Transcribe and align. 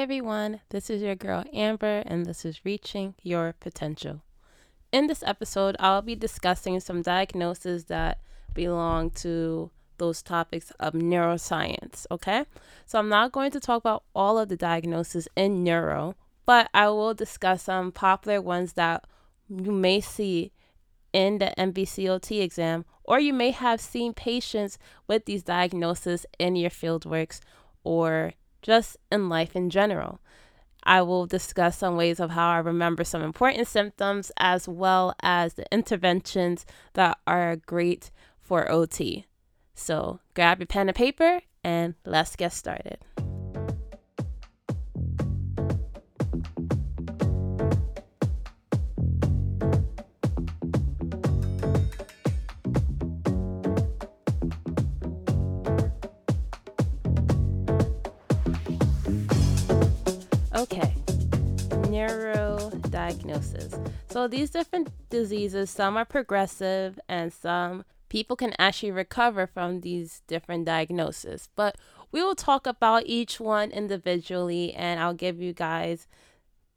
everyone, 0.00 0.62
this 0.70 0.88
is 0.88 1.02
your 1.02 1.14
girl 1.14 1.44
Amber, 1.52 2.02
and 2.06 2.24
this 2.24 2.46
is 2.46 2.64
Reaching 2.64 3.14
Your 3.22 3.54
Potential. 3.60 4.22
In 4.92 5.08
this 5.08 5.22
episode, 5.22 5.76
I'll 5.78 6.00
be 6.00 6.14
discussing 6.14 6.80
some 6.80 7.02
diagnoses 7.02 7.84
that 7.84 8.18
belong 8.54 9.10
to 9.10 9.70
those 9.98 10.22
topics 10.22 10.72
of 10.80 10.94
neuroscience, 10.94 12.06
okay? 12.10 12.46
So 12.86 12.98
I'm 12.98 13.10
not 13.10 13.32
going 13.32 13.50
to 13.50 13.60
talk 13.60 13.82
about 13.82 14.04
all 14.14 14.38
of 14.38 14.48
the 14.48 14.56
diagnoses 14.56 15.28
in 15.36 15.62
neuro, 15.62 16.16
but 16.46 16.70
I 16.72 16.88
will 16.88 17.12
discuss 17.12 17.64
some 17.64 17.92
popular 17.92 18.40
ones 18.40 18.72
that 18.72 19.04
you 19.50 19.70
may 19.70 20.00
see 20.00 20.50
in 21.12 21.40
the 21.40 21.52
NBCOT 21.58 22.40
exam, 22.40 22.86
or 23.04 23.20
you 23.20 23.34
may 23.34 23.50
have 23.50 23.82
seen 23.82 24.14
patients 24.14 24.78
with 25.06 25.26
these 25.26 25.42
diagnoses 25.42 26.24
in 26.38 26.56
your 26.56 26.70
fieldworks 26.70 27.40
or 27.84 28.32
just 28.62 28.96
in 29.10 29.28
life 29.28 29.56
in 29.56 29.70
general. 29.70 30.20
I 30.82 31.02
will 31.02 31.26
discuss 31.26 31.76
some 31.76 31.96
ways 31.96 32.20
of 32.20 32.30
how 32.30 32.50
I 32.50 32.58
remember 32.58 33.04
some 33.04 33.22
important 33.22 33.68
symptoms 33.68 34.32
as 34.38 34.66
well 34.66 35.14
as 35.22 35.54
the 35.54 35.66
interventions 35.72 36.64
that 36.94 37.18
are 37.26 37.56
great 37.56 38.10
for 38.40 38.70
OT. 38.70 39.26
So 39.74 40.20
grab 40.34 40.60
your 40.60 40.66
pen 40.66 40.88
and 40.88 40.96
paper 40.96 41.40
and 41.62 41.94
let's 42.04 42.36
get 42.36 42.52
started. 42.52 42.98
So 64.20 64.28
these 64.28 64.50
different 64.50 64.90
diseases, 65.08 65.70
some 65.70 65.96
are 65.96 66.04
progressive 66.04 67.00
and 67.08 67.32
some 67.32 67.86
people 68.10 68.36
can 68.36 68.52
actually 68.58 68.90
recover 68.90 69.46
from 69.46 69.80
these 69.80 70.20
different 70.26 70.66
diagnoses. 70.66 71.48
But 71.56 71.78
we 72.12 72.22
will 72.22 72.34
talk 72.34 72.66
about 72.66 73.04
each 73.06 73.40
one 73.40 73.70
individually 73.70 74.74
and 74.74 75.00
I'll 75.00 75.14
give 75.14 75.40
you 75.40 75.54
guys 75.54 76.06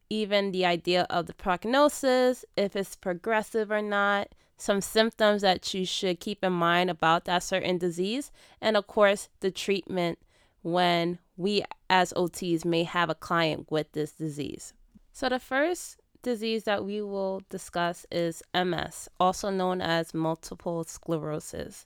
even 0.09 0.53
the 0.53 0.65
idea 0.65 1.05
of 1.09 1.25
the 1.25 1.33
prognosis, 1.33 2.45
if 2.55 2.77
it's 2.77 2.95
progressive 2.95 3.71
or 3.71 3.81
not, 3.81 4.29
some 4.55 4.79
symptoms 4.79 5.41
that 5.41 5.73
you 5.73 5.85
should 5.85 6.21
keep 6.21 6.45
in 6.45 6.53
mind 6.53 6.89
about 6.89 7.25
that 7.25 7.43
certain 7.43 7.77
disease, 7.77 8.31
and 8.61 8.77
of 8.77 8.87
course, 8.87 9.27
the 9.41 9.51
treatment 9.51 10.17
when 10.61 11.19
we 11.35 11.65
as 11.89 12.13
OTs 12.13 12.63
may 12.63 12.83
have 12.83 13.09
a 13.09 13.15
client 13.15 13.69
with 13.69 13.91
this 13.91 14.13
disease. 14.13 14.73
So, 15.11 15.27
the 15.27 15.39
first 15.39 15.97
disease 16.23 16.63
that 16.63 16.83
we 16.83 17.01
will 17.01 17.41
discuss 17.49 18.05
is 18.11 18.41
MS, 18.55 19.09
also 19.19 19.49
known 19.49 19.81
as 19.81 20.13
multiple 20.13 20.83
sclerosis. 20.83 21.85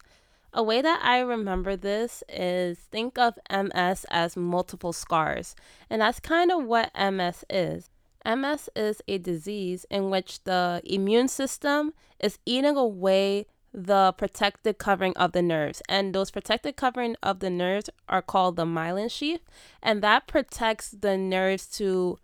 A 0.53 0.63
way 0.63 0.81
that 0.81 1.01
I 1.03 1.19
remember 1.19 1.75
this 1.75 2.23
is 2.29 2.79
think 2.79 3.17
of 3.17 3.37
MS 3.51 4.05
as 4.09 4.37
multiple 4.37 4.93
scars, 4.93 5.55
and 5.89 6.01
that's 6.01 6.21
kind 6.21 6.51
of 6.51 6.63
what 6.63 6.91
MS 6.95 7.43
is. 7.49 7.89
MS 8.25 8.69
is 8.75 9.01
a 9.07 9.17
disease 9.17 9.85
in 9.89 10.09
which 10.09 10.43
the 10.43 10.81
immune 10.85 11.27
system 11.27 11.93
is 12.19 12.39
eating 12.45 12.75
away 12.75 13.45
the 13.73 14.13
protective 14.17 14.77
covering 14.77 15.15
of 15.15 15.33
the 15.33 15.41
nerves. 15.41 15.81
And 15.87 16.13
those 16.13 16.31
protective 16.31 16.75
covering 16.75 17.15
of 17.21 17.39
the 17.39 17.49
nerves 17.49 17.89
are 18.09 18.21
called 18.21 18.55
the 18.55 18.65
myelin 18.65 19.11
sheath. 19.11 19.41
And 19.83 20.01
that 20.01 20.27
protects 20.27 20.89
the 20.89 21.17
nerves 21.17 21.67
to 21.77 22.17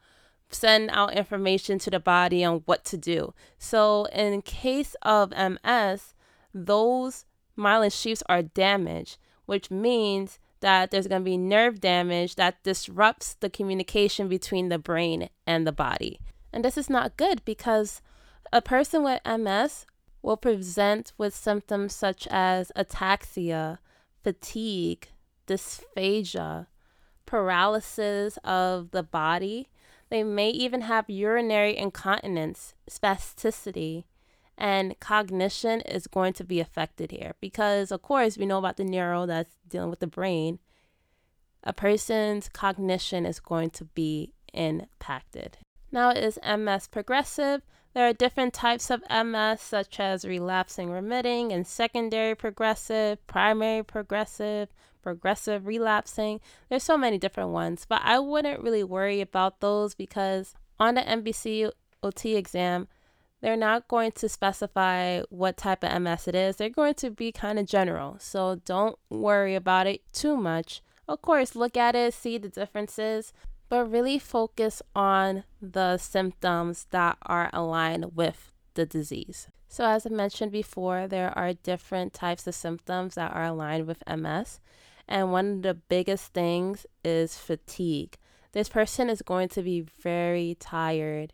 send 0.54 0.90
out 0.92 1.14
information 1.14 1.80
to 1.80 1.90
the 1.90 2.00
body 2.00 2.44
on 2.44 2.64
what 2.66 2.84
to 2.86 2.98
do. 2.98 3.34
So 3.58 4.06
in 4.06 4.42
case 4.42 4.96
of 5.02 5.32
MS, 5.32 6.14
those 6.54 7.25
myelin 7.58 7.91
sheaths 7.91 8.24
are 8.28 8.41
damaged, 8.41 9.18
which 9.46 9.72
means 9.72 10.40
that 10.62 10.92
there's 10.92 11.08
going 11.08 11.22
to 11.22 11.25
be 11.25 11.38
nerve 11.38 11.81
damage 11.81 12.36
that 12.36 12.63
disrupts 12.63 13.36
the 13.36 13.50
communication 13.50 14.30
between 14.30 14.69
the 14.69 14.80
brain 14.80 15.30
and 15.46 15.68
the 15.68 15.74
body. 15.74 16.19
And 16.53 16.63
this 16.63 16.78
is 16.78 16.90
not 16.90 17.18
good 17.18 17.44
because 17.44 18.02
a 18.52 18.62
person 18.62 19.03
with 19.03 19.19
MS 19.25 19.86
will 20.22 20.38
present 20.38 21.12
with 21.18 21.36
symptoms 21.36 21.94
such 21.94 22.28
as 22.31 22.72
ataxia, 22.78 23.80
fatigue, 24.24 25.09
dysphagia, 25.47 26.68
paralysis 27.25 28.38
of 28.44 28.92
the 28.92 29.03
body. 29.03 29.68
They 30.13 30.24
may 30.24 30.51
even 30.51 30.81
have 30.81 31.09
urinary 31.09 31.75
incontinence, 31.75 32.75
spasticity, 32.88 34.03
and 34.56 35.00
cognition 35.00 35.81
is 35.81 36.06
going 36.06 36.34
to 36.34 36.44
be 36.44 36.59
affected 36.59 37.09
here 37.09 37.34
because, 37.41 37.91
of 37.91 38.03
course, 38.03 38.38
we 38.38 38.46
know 38.46 38.59
about 38.59 38.78
the 38.78 38.84
neuro 38.84 39.25
that's 39.25 39.56
dealing 39.68 39.90
with 39.90 40.01
the 40.01 40.06
brain. 40.06 40.59
A 41.63 41.74
person's 41.74 42.47
cognition 42.47 43.25
is 43.25 43.40
going 43.40 43.72
to 43.72 43.85
be 43.85 44.35
impacted. 44.53 45.57
Now, 45.94 46.09
is 46.09 46.40
MS 46.44 46.88
progressive? 46.88 47.62
There 47.94 48.09
are 48.09 48.14
different 48.14 48.56
types 48.56 48.90
of 48.90 49.04
MS, 49.12 49.62
such 49.62 50.00
as 50.00 50.26
relapsing 50.26 50.90
remitting 50.90 51.54
and 51.54 51.68
secondary 51.68 52.34
progressive, 52.34 53.26
primary 53.28 53.84
progressive, 53.84 54.70
progressive 55.04 55.68
relapsing. 55.68 56.42
There's 56.68 56.81
so 56.81 56.98
many 56.98 57.20
different 57.20 57.52
ones, 57.52 57.86
but 57.88 58.02
I 58.04 58.18
wouldn't 58.18 58.64
really 58.64 58.84
worry 58.84 59.22
about 59.22 59.59
those 59.59 59.94
because 59.94 60.56
on 60.80 60.96
the 60.96 61.02
NBC 61.02 61.72
OT 62.02 62.36
exam, 62.38 62.88
they're 63.42 63.56
not 63.56 63.88
going 63.88 64.14
to 64.14 64.28
specify 64.28 65.22
what 65.30 65.58
type 65.58 65.84
of 65.84 66.02
MS 66.02 66.28
it 66.28 66.34
is. 66.34 66.56
They're 66.56 66.70
going 66.70 66.96
to 66.96 67.12
be 67.12 67.31
kind 67.31 67.60
of 67.60 67.68
general. 67.68 68.16
So 68.18 68.60
don't 68.66 68.98
worry 69.12 69.54
about 69.54 69.86
it 69.86 70.02
too 70.12 70.38
much. 70.38 70.81
Of 71.08 71.22
course, 71.22 71.56
look 71.56 71.78
at 71.78 71.96
it, 71.96 72.16
see 72.16 72.40
the 72.40 72.50
differences, 72.50 73.31
but 73.69 73.90
really 73.90 74.19
focus 74.19 74.81
on 74.96 75.44
the 75.62 75.97
symptoms 75.97 76.88
that 76.91 77.18
are 77.24 77.50
aligned 77.53 78.16
with 78.16 78.51
the 78.75 78.85
disease. 78.85 79.47
So, 79.68 79.85
as 79.85 80.06
I 80.06 80.09
mentioned 80.09 80.51
before, 80.51 81.07
there 81.07 81.35
are 81.38 81.53
different 81.53 82.13
types 82.13 82.46
of 82.46 82.53
symptoms 82.53 83.16
that 83.16 83.34
are 83.34 83.46
aligned 83.46 83.88
with 83.88 84.03
MS. 84.07 84.59
And 85.07 85.31
one 85.31 85.51
of 85.51 85.62
the 85.63 85.74
biggest 85.74 86.34
things 86.34 86.85
is 87.03 87.38
fatigue. 87.38 88.18
This 88.51 88.69
person 88.69 89.09
is 89.09 89.22
going 89.22 89.50
to 89.50 89.63
be 89.63 89.81
very 89.81 90.56
tired 90.59 91.34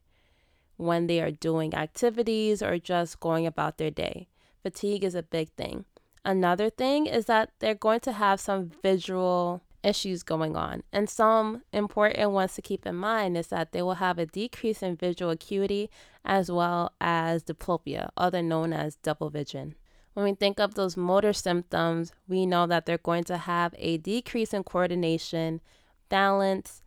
when 0.78 1.08
they 1.08 1.20
are 1.20 1.32
doing 1.32 1.74
activities 1.74 2.64
or 2.64 2.80
just 2.80 3.20
going 3.20 3.46
about 3.46 3.78
their 3.78 3.92
day. 3.92 4.30
Fatigue 4.64 5.04
is 5.04 5.16
a 5.16 5.24
big 5.24 5.50
thing. 5.58 5.84
Another 6.24 6.70
thing 6.70 7.06
is 7.06 7.26
that 7.26 7.52
they're 7.60 7.76
going 7.76 8.00
to 8.02 8.14
have 8.14 8.40
some 8.40 8.72
visual 8.82 9.62
issues 9.84 10.24
going 10.24 10.56
on. 10.56 10.84
And 10.92 11.10
some 11.10 11.64
important 11.72 12.32
ones 12.32 12.56
to 12.56 12.62
keep 12.62 12.86
in 12.86 12.96
mind 12.96 13.38
is 13.38 13.48
that 13.48 13.72
they 13.72 13.82
will 13.82 13.96
have 13.96 14.20
a 14.20 14.26
decrease 14.26 14.84
in 14.84 14.96
visual 14.96 15.32
acuity 15.32 15.90
as 16.26 16.52
well 16.52 16.94
as 17.00 17.44
diplopia, 17.44 18.10
other 18.18 18.42
known 18.42 18.74
as 18.74 18.96
double 18.96 19.30
vision. 19.30 19.76
When 20.14 20.26
we 20.26 20.34
think 20.34 20.60
of 20.60 20.76
those 20.76 20.98
motor 20.98 21.34
symptoms, 21.34 22.12
we 22.28 22.46
know 22.46 22.68
that 22.68 22.86
they're 22.86 22.98
going 22.98 23.24
to 23.26 23.38
have 23.38 23.74
a 23.78 23.98
decrease 23.98 24.54
in 24.54 24.64
coordination, 24.64 25.62
balance, 26.10 26.82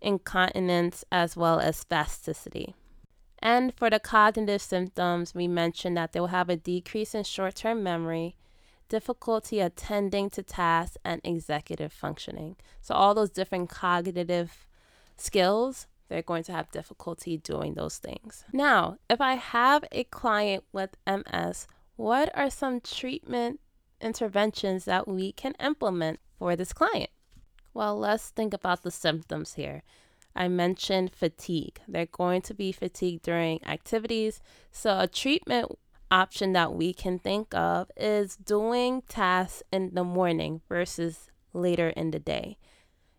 incontinence, 0.00 1.04
as 1.12 1.36
well 1.36 1.60
as 1.60 1.84
spasticity. 1.84 2.74
And 3.40 3.74
for 3.74 3.90
the 3.90 3.98
cognitive 3.98 4.62
symptoms, 4.62 5.34
we 5.34 5.48
mentioned 5.48 5.96
that 5.96 6.12
they 6.12 6.20
will 6.20 6.28
have 6.28 6.48
a 6.48 6.56
decrease 6.56 7.14
in 7.14 7.24
short 7.24 7.56
term 7.56 7.82
memory, 7.82 8.36
difficulty 8.90 9.60
attending 9.60 10.28
to 10.30 10.42
tasks, 10.42 10.98
and 11.02 11.22
executive 11.24 11.92
functioning. 11.92 12.56
So, 12.82 12.94
all 12.94 13.14
those 13.14 13.30
different 13.30 13.70
cognitive 13.70 14.66
skills, 15.16 15.86
they're 16.08 16.20
going 16.20 16.42
to 16.44 16.52
have 16.52 16.70
difficulty 16.70 17.38
doing 17.38 17.74
those 17.74 17.96
things. 17.96 18.44
Now, 18.52 18.98
if 19.08 19.20
I 19.20 19.34
have 19.34 19.84
a 19.92 20.04
client 20.04 20.64
with 20.72 20.96
MS, 21.06 21.66
what 21.96 22.30
are 22.36 22.50
some 22.50 22.80
treatment 22.80 23.60
interventions 24.00 24.84
that 24.84 25.08
we 25.08 25.32
can 25.32 25.54
implement 25.60 26.18
for 26.38 26.56
this 26.56 26.72
client? 26.72 27.10
Well, 27.72 27.96
let's 27.96 28.30
think 28.30 28.52
about 28.52 28.82
the 28.82 28.90
symptoms 28.90 29.54
here. 29.54 29.82
I 30.34 30.48
mentioned 30.48 31.14
fatigue. 31.14 31.80
They're 31.86 32.06
going 32.06 32.42
to 32.42 32.54
be 32.54 32.72
fatigued 32.72 33.22
during 33.22 33.64
activities. 33.64 34.40
So, 34.72 34.98
a 34.98 35.06
treatment 35.06 35.72
option 36.10 36.52
that 36.52 36.74
we 36.74 36.92
can 36.92 37.18
think 37.18 37.54
of 37.54 37.90
is 37.96 38.36
doing 38.36 39.02
tasks 39.08 39.62
in 39.72 39.94
the 39.94 40.04
morning 40.04 40.60
versus 40.68 41.30
later 41.52 41.90
in 41.90 42.10
the 42.10 42.18
day. 42.18 42.58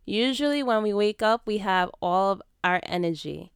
Usually, 0.06 0.64
when 0.64 0.84
we 0.84 0.94
wake 0.94 1.22
up, 1.22 1.44
we 1.46 1.60
have 1.60 1.90
all 2.02 2.32
of 2.32 2.42
our 2.64 2.80
energy. 2.84 3.52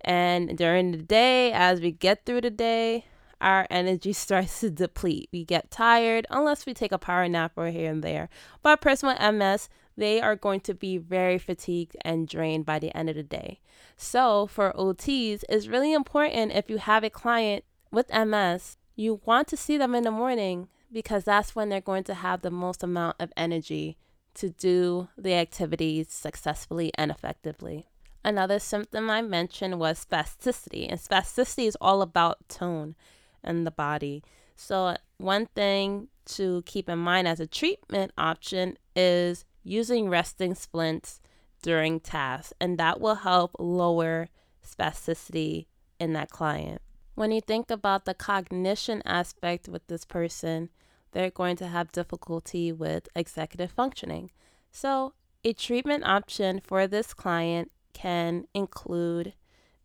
And 0.00 0.56
during 0.56 0.92
the 0.92 0.98
day, 0.98 1.52
as 1.52 1.80
we 1.80 1.90
get 1.90 2.24
through 2.24 2.42
the 2.42 2.50
day, 2.50 3.06
our 3.40 3.66
energy 3.70 4.12
starts 4.24 4.60
to 4.60 4.70
deplete. 4.70 5.28
We 5.32 5.44
get 5.44 5.70
tired 5.70 6.26
unless 6.30 6.66
we 6.66 6.74
take 6.74 6.92
a 6.92 6.98
power 6.98 7.28
nap 7.28 7.52
or 7.56 7.68
here 7.68 7.90
and 7.90 8.02
there. 8.02 8.28
But 8.62 8.80
person 8.80 9.08
with 9.08 9.34
MS, 9.34 9.68
they 9.96 10.20
are 10.20 10.36
going 10.36 10.60
to 10.60 10.74
be 10.74 10.98
very 10.98 11.38
fatigued 11.38 11.96
and 12.02 12.28
drained 12.28 12.66
by 12.66 12.78
the 12.78 12.94
end 12.96 13.08
of 13.08 13.16
the 13.16 13.22
day. 13.22 13.60
So, 13.96 14.46
for 14.46 14.72
OTs, 14.74 15.42
it's 15.48 15.68
really 15.68 15.92
important 15.92 16.52
if 16.52 16.68
you 16.68 16.76
have 16.76 17.02
a 17.02 17.08
client 17.10 17.64
with 17.90 18.12
MS, 18.12 18.76
you 18.94 19.20
want 19.24 19.48
to 19.48 19.56
see 19.56 19.76
them 19.76 19.94
in 19.94 20.04
the 20.04 20.10
morning 20.10 20.68
because 20.92 21.24
that's 21.24 21.54
when 21.54 21.68
they're 21.68 21.80
going 21.80 22.04
to 22.04 22.14
have 22.14 22.42
the 22.42 22.50
most 22.50 22.82
amount 22.82 23.16
of 23.20 23.32
energy 23.36 23.96
to 24.34 24.50
do 24.50 25.08
the 25.16 25.34
activities 25.34 26.10
successfully 26.10 26.90
and 26.96 27.10
effectively. 27.10 27.86
Another 28.24 28.58
symptom 28.58 29.08
I 29.08 29.22
mentioned 29.22 29.78
was 29.78 30.04
spasticity, 30.04 30.86
and 30.90 30.98
spasticity 30.98 31.66
is 31.66 31.76
all 31.80 32.02
about 32.02 32.48
tone 32.48 32.96
in 33.44 33.64
the 33.64 33.70
body. 33.70 34.22
So, 34.56 34.96
one 35.18 35.46
thing 35.46 36.08
to 36.26 36.62
keep 36.66 36.88
in 36.88 36.98
mind 36.98 37.28
as 37.28 37.40
a 37.40 37.46
treatment 37.46 38.12
option 38.18 38.78
is 38.96 39.44
using 39.62 40.08
resting 40.08 40.54
splints 40.54 41.20
during 41.62 42.00
tasks, 42.00 42.52
and 42.60 42.78
that 42.78 43.00
will 43.00 43.16
help 43.16 43.52
lower 43.58 44.28
spasticity 44.66 45.66
in 46.00 46.12
that 46.14 46.30
client. 46.30 46.82
When 47.16 47.32
you 47.32 47.40
think 47.40 47.70
about 47.70 48.04
the 48.04 48.12
cognition 48.12 49.02
aspect 49.06 49.68
with 49.68 49.86
this 49.86 50.04
person, 50.04 50.68
they're 51.12 51.30
going 51.30 51.56
to 51.56 51.66
have 51.66 51.90
difficulty 51.90 52.72
with 52.72 53.08
executive 53.16 53.70
functioning. 53.70 54.30
So, 54.70 55.14
a 55.42 55.54
treatment 55.54 56.04
option 56.04 56.60
for 56.60 56.86
this 56.86 57.14
client 57.14 57.72
can 57.94 58.44
include 58.52 59.32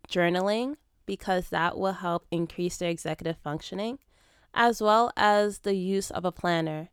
journaling 0.10 0.75
because 1.06 1.48
that 1.50 1.78
will 1.78 1.94
help 1.94 2.25
increase 2.31 2.75
their 2.75 2.89
executive 2.89 3.38
functioning, 3.38 4.00
as 4.54 4.81
well 4.81 5.10
as 5.16 5.60
the 5.60 5.75
use 5.75 6.12
of 6.12 6.25
a 6.25 6.33
planner 6.33 6.89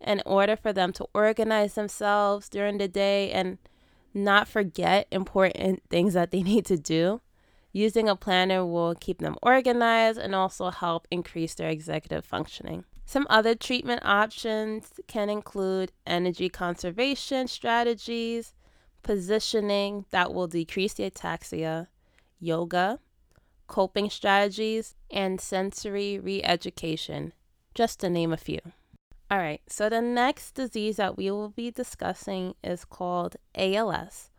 in 0.00 0.20
order 0.26 0.56
for 0.56 0.72
them 0.72 0.92
to 0.94 1.06
organize 1.14 1.74
themselves 1.74 2.48
during 2.48 2.78
the 2.78 2.88
day 2.88 3.30
and 3.30 3.58
not 4.12 4.48
forget 4.48 5.06
important 5.12 5.84
things 5.90 6.14
that 6.14 6.32
they 6.32 6.42
need 6.52 6.66
to 6.66 6.76
do. 6.76 7.20
Using 7.76 8.08
a 8.08 8.16
planner 8.16 8.64
will 8.64 8.94
keep 8.94 9.18
them 9.18 9.36
organized 9.42 10.18
and 10.18 10.34
also 10.34 10.70
help 10.70 11.06
increase 11.10 11.52
their 11.52 11.68
executive 11.68 12.24
functioning. 12.24 12.86
Some 13.04 13.26
other 13.28 13.54
treatment 13.54 14.00
options 14.02 14.98
can 15.08 15.28
include 15.28 15.92
energy 16.06 16.48
conservation 16.48 17.48
strategies, 17.48 18.54
positioning 19.02 20.06
that 20.10 20.32
will 20.32 20.46
decrease 20.46 20.94
the 20.94 21.10
ataxia, 21.10 21.88
yoga, 22.40 22.98
coping 23.66 24.08
strategies, 24.08 24.94
and 25.10 25.38
sensory 25.38 26.18
re 26.18 26.42
education, 26.42 27.34
just 27.74 28.00
to 28.00 28.08
name 28.08 28.32
a 28.32 28.38
few. 28.38 28.60
All 29.30 29.36
right, 29.36 29.60
so 29.68 29.90
the 29.90 30.00
next 30.00 30.52
disease 30.52 30.96
that 30.96 31.18
we 31.18 31.30
will 31.30 31.50
be 31.50 31.70
discussing 31.70 32.54
is 32.64 32.86
called 32.86 33.36
ALS, 33.54 34.30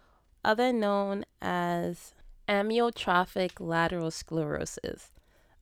other 0.44 0.74
known 0.74 1.24
as 1.40 2.16
amyotrophic 2.48 3.60
lateral 3.60 4.12
sclerosis. 4.12 5.12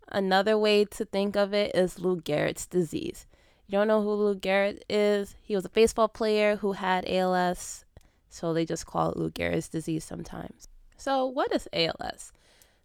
Another 0.08 0.58
way 0.58 0.86
to 0.86 1.06
think 1.06 1.36
of 1.36 1.54
it 1.54 1.76
is 1.76 2.00
Lou 2.00 2.22
Gehrig's 2.22 2.68
disease. 2.68 3.26
You 3.68 3.80
don't 3.80 3.88
know 3.88 4.04
who 4.04 4.14
Lou 4.14 4.36
Gehrig 4.36 4.82
is? 4.88 5.36
He 5.42 5.56
was 5.56 5.66
a 5.66 5.70
baseball 5.70 6.08
player 6.08 6.58
who 6.58 6.74
had 6.74 7.10
ALS, 7.10 7.84
so 8.30 8.54
they 8.54 8.66
just 8.66 8.86
call 8.86 9.12
it 9.12 9.18
Lou 9.18 9.32
Gehrig's 9.32 9.68
disease 9.68 10.04
sometimes. 10.04 10.68
So, 10.98 11.26
what 11.26 11.54
is 11.54 11.68
ALS? 11.74 12.32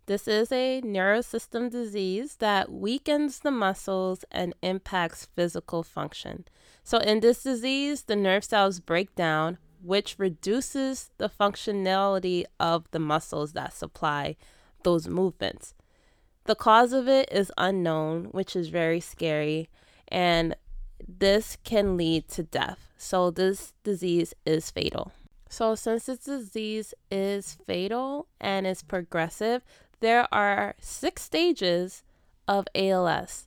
This 0.07 0.27
is 0.27 0.51
a 0.51 0.81
neurosystem 0.83 1.71
disease 1.71 2.37
that 2.37 2.73
weakens 2.73 3.41
the 3.41 3.51
muscles 3.51 4.25
and 4.31 4.55
impacts 4.63 5.29
physical 5.37 5.83
function. 5.83 6.47
So, 6.83 6.99
in 6.99 7.21
this 7.21 7.43
disease, 7.43 8.05
the 8.05 8.17
nerve 8.17 8.45
cells 8.45 8.81
break 8.81 9.15
down, 9.15 9.59
which 9.83 10.17
reduces 10.19 11.11
the 11.19 11.29
functionality 11.29 12.45
of 12.59 12.91
the 12.91 12.99
muscles 12.99 13.53
that 13.53 13.73
supply 13.73 14.37
those 14.83 15.09
movements. 15.09 15.75
The 16.45 16.55
cause 16.55 16.93
of 16.93 17.09
it 17.09 17.29
is 17.31 17.53
unknown, 17.59 18.25
which 18.33 18.57
is 18.57 18.69
very 18.69 19.01
scary, 19.01 19.69
and 20.09 20.57
this 21.07 21.57
can 21.65 21.97
lead 21.97 22.29
to 22.29 22.43
death. 22.43 22.89
So, 22.97 23.31
this 23.31 23.73
disease 23.85 24.35
is 24.45 24.71
fatal. 24.71 25.13
So, 25.49 25.75
since 25.75 26.07
this 26.07 26.19
disease 26.21 26.95
is 27.11 27.59
fatal 27.67 28.27
and 28.41 28.67
is 28.67 28.83
progressive, 28.83 29.63
there 30.01 30.33
are 30.33 30.75
six 30.81 31.23
stages 31.23 32.03
of 32.47 32.67
ALS. 32.75 33.47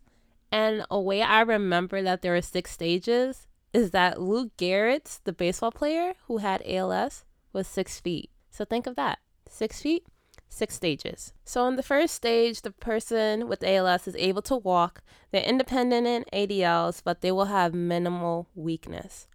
And 0.52 0.86
a 0.90 1.00
way 1.00 1.22
I 1.22 1.42
remember 1.42 2.02
that 2.04 2.22
there 2.22 2.36
are 2.36 2.42
six 2.42 2.72
stages 2.72 3.48
is 3.74 3.92
that 3.92 4.22
Lou 4.22 4.50
Gehrig's, 4.58 5.20
the 5.24 5.34
baseball 5.34 5.72
player 5.72 6.14
who 6.28 6.38
had 6.38 6.62
ALS, 6.66 7.26
was 7.52 7.68
six 7.68 8.00
feet. 8.00 8.30
So 8.52 8.66
think 8.66 8.88
of 8.88 8.96
that 8.96 9.20
six 9.54 9.82
feet, 9.82 10.06
six 10.50 10.76
stages. 10.76 11.34
So, 11.46 11.68
in 11.68 11.76
the 11.76 11.84
first 11.84 12.14
stage, 12.16 12.62
the 12.62 12.72
person 12.72 13.48
with 13.48 13.64
ALS 13.64 14.08
is 14.08 14.16
able 14.16 14.42
to 14.44 14.56
walk. 14.56 15.02
They're 15.32 15.44
independent 15.44 16.08
in 16.08 16.26
ADLs, 16.34 17.02
but 17.04 17.22
they 17.22 17.32
will 17.32 17.46
have 17.46 17.74
minimal 17.74 18.48
weakness. 18.56 19.28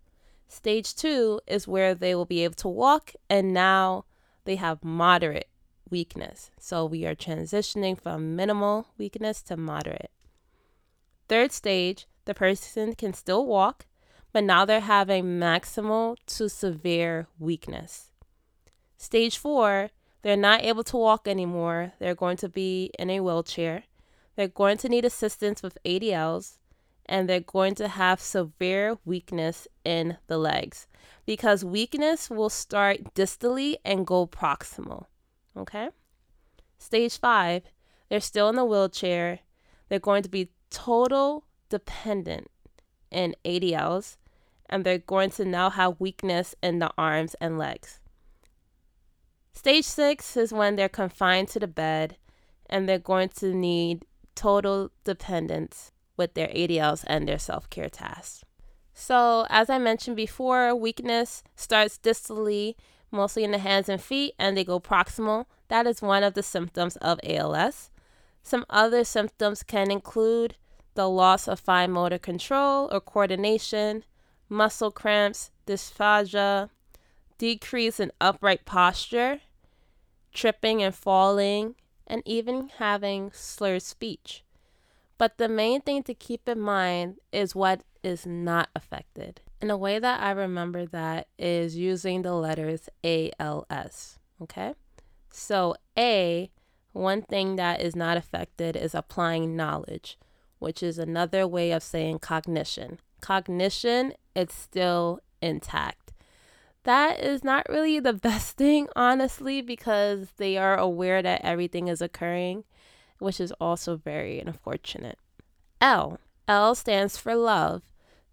Stage 0.48 0.94
two 0.94 1.40
is 1.46 1.68
where 1.68 1.94
they 1.94 2.14
will 2.14 2.24
be 2.24 2.44
able 2.44 2.54
to 2.56 2.68
walk, 2.68 3.12
and 3.28 3.52
now 3.52 4.04
they 4.44 4.56
have 4.56 4.84
moderate 4.84 5.48
weakness. 5.90 6.50
So 6.58 6.84
we 6.84 7.04
are 7.06 7.14
transitioning 7.14 8.00
from 8.00 8.36
minimal 8.36 8.88
weakness 8.98 9.42
to 9.44 9.56
moderate. 9.56 10.10
Third 11.28 11.52
stage, 11.52 12.06
the 12.24 12.34
person 12.34 12.94
can 12.94 13.12
still 13.12 13.46
walk, 13.46 13.86
but 14.38 14.44
now 14.44 14.64
they're 14.64 14.78
having 14.78 15.24
maximal 15.40 16.16
to 16.24 16.48
severe 16.48 17.26
weakness. 17.40 18.12
Stage 18.96 19.36
four, 19.36 19.90
they're 20.22 20.36
not 20.36 20.62
able 20.62 20.84
to 20.84 20.96
walk 20.96 21.26
anymore. 21.26 21.94
They're 21.98 22.14
going 22.14 22.36
to 22.36 22.48
be 22.48 22.92
in 23.00 23.10
a 23.10 23.18
wheelchair. 23.18 23.82
They're 24.36 24.46
going 24.46 24.78
to 24.78 24.88
need 24.88 25.04
assistance 25.04 25.60
with 25.60 25.76
ADLs, 25.84 26.58
and 27.04 27.28
they're 27.28 27.40
going 27.40 27.74
to 27.74 27.88
have 27.88 28.20
severe 28.20 28.96
weakness 29.04 29.66
in 29.84 30.18
the 30.28 30.38
legs 30.38 30.86
because 31.26 31.64
weakness 31.64 32.30
will 32.30 32.48
start 32.48 33.14
distally 33.16 33.74
and 33.84 34.06
go 34.06 34.24
proximal. 34.24 35.06
Okay? 35.56 35.88
Stage 36.78 37.18
five, 37.18 37.64
they're 38.08 38.20
still 38.20 38.48
in 38.50 38.54
the 38.54 38.64
wheelchair. 38.64 39.40
They're 39.88 39.98
going 39.98 40.22
to 40.22 40.28
be 40.28 40.50
total 40.70 41.42
dependent 41.68 42.46
in 43.10 43.34
ADLs, 43.44 44.16
and 44.68 44.84
they're 44.84 44.98
going 44.98 45.30
to 45.30 45.44
now 45.44 45.70
have 45.70 46.00
weakness 46.00 46.54
in 46.62 46.78
the 46.78 46.90
arms 46.98 47.34
and 47.40 47.58
legs. 47.58 48.00
Stage 49.52 49.84
six 49.84 50.36
is 50.36 50.52
when 50.52 50.76
they're 50.76 50.88
confined 50.88 51.48
to 51.48 51.58
the 51.58 51.66
bed 51.66 52.16
and 52.70 52.88
they're 52.88 52.98
going 52.98 53.28
to 53.28 53.54
need 53.54 54.04
total 54.34 54.90
dependence 55.04 55.90
with 56.16 56.34
their 56.34 56.48
ADLs 56.48 57.04
and 57.06 57.26
their 57.26 57.38
self 57.38 57.68
care 57.70 57.88
tasks. 57.88 58.44
So, 58.94 59.46
as 59.48 59.70
I 59.70 59.78
mentioned 59.78 60.16
before, 60.16 60.74
weakness 60.74 61.42
starts 61.54 61.98
distally 61.98 62.74
mostly 63.10 63.44
in 63.44 63.50
the 63.50 63.58
hands 63.58 63.88
and 63.88 64.00
feet, 64.00 64.34
and 64.38 64.56
they 64.56 64.64
go 64.64 64.80
proximal. 64.80 65.46
That 65.68 65.86
is 65.86 66.02
one 66.02 66.22
of 66.22 66.34
the 66.34 66.42
symptoms 66.42 66.96
of 66.96 67.20
ALS. 67.24 67.90
Some 68.42 68.64
other 68.70 69.04
symptoms 69.04 69.62
can 69.62 69.90
include 69.90 70.56
the 70.94 71.08
loss 71.08 71.48
of 71.48 71.60
fine 71.60 71.92
motor 71.92 72.18
control 72.18 72.88
or 72.90 73.00
coordination, 73.00 74.04
muscle 74.48 74.90
cramps, 74.90 75.50
dysphagia, 75.66 76.70
decrease 77.38 78.00
in 78.00 78.12
upright 78.20 78.64
posture, 78.64 79.40
tripping 80.32 80.82
and 80.82 80.94
falling, 80.94 81.74
and 82.06 82.22
even 82.24 82.70
having 82.78 83.30
slurred 83.32 83.82
speech. 83.82 84.44
But 85.18 85.38
the 85.38 85.48
main 85.48 85.80
thing 85.80 86.02
to 86.04 86.14
keep 86.14 86.48
in 86.48 86.60
mind 86.60 87.16
is 87.32 87.54
what 87.54 87.82
is 88.02 88.24
not 88.24 88.68
affected. 88.74 89.40
And 89.60 89.70
a 89.70 89.76
way 89.76 89.98
that 89.98 90.22
I 90.22 90.30
remember 90.30 90.86
that 90.86 91.26
is 91.38 91.76
using 91.76 92.22
the 92.22 92.34
letters 92.34 92.88
ALS. 93.02 94.18
Okay. 94.40 94.74
So, 95.30 95.74
A, 95.98 96.50
one 96.92 97.22
thing 97.22 97.56
that 97.56 97.80
is 97.80 97.96
not 97.96 98.16
affected 98.16 98.76
is 98.76 98.94
applying 98.94 99.56
knowledge, 99.56 100.18
which 100.58 100.82
is 100.82 100.98
another 100.98 101.46
way 101.46 101.72
of 101.72 101.82
saying 101.82 102.20
cognition. 102.20 103.00
Cognition, 103.20 104.12
it's 104.34 104.54
still 104.54 105.20
intact. 105.40 106.12
That 106.84 107.20
is 107.20 107.44
not 107.44 107.68
really 107.68 108.00
the 108.00 108.12
best 108.28 108.56
thing, 108.56 108.88
honestly, 108.96 109.60
because 109.60 110.28
they 110.36 110.56
are 110.56 110.76
aware 110.76 111.22
that 111.22 111.42
everything 111.44 111.88
is 111.88 112.00
occurring, 112.00 112.64
which 113.18 113.40
is 113.40 113.52
also 113.60 113.96
very 113.96 114.40
unfortunate. 114.40 115.18
L. 115.80 116.18
L 116.46 116.74
stands 116.74 117.16
for 117.16 117.36
love. 117.36 117.82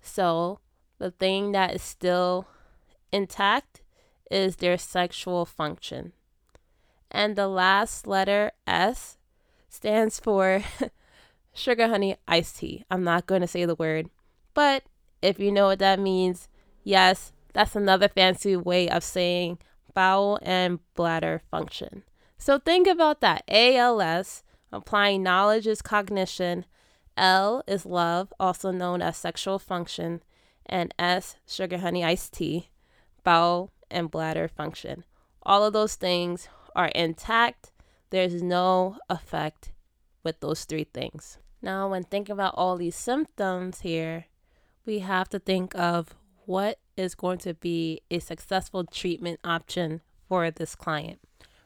So, 0.02 0.60
the 1.00 1.12
thing 1.12 1.52
that 1.52 1.76
is 1.76 1.82
still 1.82 2.48
intact 3.12 3.82
is 4.32 4.58
their 4.58 4.78
sexual 4.78 5.46
function. 5.46 6.14
And 7.12 7.36
the 7.36 7.48
last 7.48 8.08
letter 8.08 8.52
S 8.66 9.18
stands 9.70 10.20
for 10.20 10.64
sugar 11.54 11.88
honey 11.88 12.18
iced 12.28 12.58
tea. 12.58 12.84
I'm 12.90 13.04
not 13.04 13.26
going 13.26 13.42
to 13.42 13.48
say 13.48 13.66
the 13.66 13.76
word, 13.76 14.10
but 14.56 14.84
if 15.22 15.40
you 15.40 15.52
know 15.52 15.68
what 15.68 15.80
that 15.80 16.00
means, 16.00 16.50
yes, 16.84 17.32
That's 17.56 17.76
another 17.78 18.10
fancy 18.10 18.58
way 18.58 18.90
of 18.90 19.02
saying 19.02 19.60
bowel 19.94 20.40
and 20.42 20.80
bladder 20.94 21.42
function. 21.50 22.04
So 22.38 22.60
think 22.60 22.86
about 22.86 23.22
that. 23.22 23.46
ALS, 23.48 24.44
applying 24.74 25.24
knowledge 25.24 25.66
is 25.66 25.82
cognition. 25.82 26.66
L 27.16 27.64
is 27.66 27.86
love, 27.86 28.34
also 28.42 28.72
known 28.72 29.02
as 29.02 29.16
sexual 29.16 29.58
function. 29.58 30.22
And 30.66 30.94
S, 31.00 31.38
sugar 31.48 31.78
honey 31.78 32.04
iced 32.04 32.34
tea, 32.34 32.72
bowel 33.24 33.72
and 33.90 34.12
bladder 34.12 34.50
function. 34.50 35.06
All 35.44 35.64
of 35.64 35.72
those 35.72 35.96
things 35.96 36.50
are 36.76 36.88
intact. 36.88 37.72
There's 38.10 38.44
no 38.44 38.98
effect 39.10 39.72
with 40.26 40.42
those 40.42 40.66
three 40.66 40.88
things. 40.94 41.38
Now, 41.62 41.88
when 41.88 42.04
thinking 42.04 42.34
about 42.34 42.56
all 42.58 42.76
these 42.76 42.98
symptoms 42.98 43.80
here, 43.80 44.26
we 44.86 45.00
have 45.00 45.30
to 45.30 45.40
think 45.40 45.76
of 45.76 46.16
what 46.46 46.80
is 46.96 47.16
going 47.16 47.40
to 47.40 47.54
be 47.54 48.02
a 48.12 48.20
successful 48.20 48.86
treatment 48.86 49.40
option 49.44 50.02
for 50.28 50.50
this 50.52 50.76
client. 50.76 51.20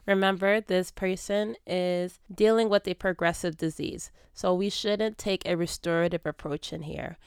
Remember, 0.05 0.59
this 0.59 0.89
person 0.89 1.55
is 1.67 2.19
dealing 2.33 2.69
with 2.69 2.87
a 2.87 2.95
progressive 2.95 3.57
disease, 3.57 4.11
so 4.33 4.53
we 4.53 4.69
shouldn't 4.69 5.17
take 5.17 5.45
a 5.45 5.55
restorative 5.55 6.25
approach 6.25 6.73
in 6.73 6.83
here. 6.83 7.17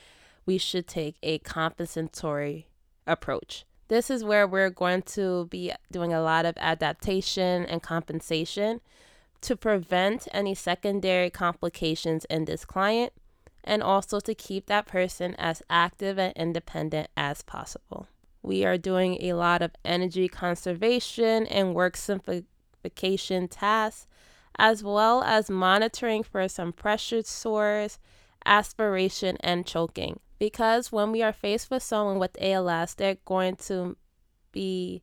We 0.47 0.59
should 0.59 0.89
take 0.89 1.17
a 1.23 1.39
compensatory 1.39 2.69
approach. 3.07 3.65
This 3.89 4.11
is 4.11 4.25
where 4.25 4.47
we're 4.47 4.71
going 4.71 5.03
to 5.03 5.47
be 5.47 5.73
doing 5.93 6.13
a 6.13 6.23
lot 6.23 6.47
of 6.47 6.57
adaptation 6.57 7.65
and 7.67 7.83
compensation 7.83 8.81
to 9.43 9.55
prevent 9.55 10.27
any 10.33 10.55
secondary 10.55 11.31
complications 11.31 12.25
in 12.27 12.47
this 12.47 12.65
client 12.65 13.13
and 13.65 13.83
also 13.83 14.21
to 14.21 14.35
keep 14.35 14.67
that 14.67 14.87
person 14.87 15.35
as 15.39 15.63
active 15.71 16.19
and 16.19 16.33
independent 16.35 17.09
as 17.17 17.43
possible. 17.43 18.07
We 18.43 18.65
are 18.65 18.79
doing 18.79 19.19
a 19.21 19.35
lot 19.35 19.63
of 19.63 19.73
energy 19.85 20.29
conservation 20.29 21.47
and 21.47 21.75
work 21.75 21.97
simplification 21.97 23.49
tasks, 23.49 24.07
as 24.59 24.83
well 24.83 25.23
as 25.23 25.49
monitoring 25.49 26.23
for 26.23 26.49
some 26.49 26.73
pressure 26.73 27.23
sores, 27.23 27.99
aspiration, 28.45 29.37
and 29.41 29.65
choking. 29.65 30.19
Because 30.39 30.91
when 30.91 31.13
we 31.13 31.23
are 31.23 31.33
faced 31.33 31.71
with 31.71 31.85
someone 31.85 32.19
with 32.19 32.37
ALS, 32.41 32.95
they're 32.95 33.19
going 33.25 33.57
to 33.57 33.97
be 34.51 35.03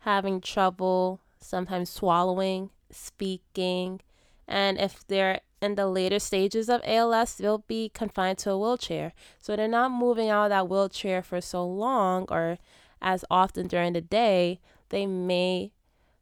having 0.00 0.40
trouble 0.40 1.20
sometimes 1.40 1.90
swallowing, 1.90 2.70
speaking, 2.90 4.00
and 4.46 4.78
if 4.78 5.04
they're 5.08 5.40
in 5.66 5.74
the 5.74 5.86
later 5.86 6.18
stages 6.18 6.68
of 6.68 6.80
ALS, 6.84 7.34
they'll 7.34 7.64
be 7.66 7.90
confined 7.90 8.38
to 8.38 8.52
a 8.52 8.58
wheelchair. 8.58 9.12
So 9.38 9.54
they're 9.54 9.68
not 9.68 9.90
moving 9.90 10.30
out 10.30 10.44
of 10.44 10.50
that 10.50 10.68
wheelchair 10.68 11.22
for 11.22 11.40
so 11.40 11.66
long 11.66 12.26
or 12.30 12.58
as 13.02 13.24
often 13.30 13.66
during 13.66 13.92
the 13.92 14.00
day, 14.00 14.60
they 14.88 15.06
may 15.06 15.72